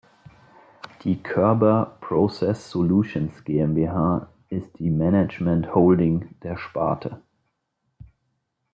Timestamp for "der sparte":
6.41-7.21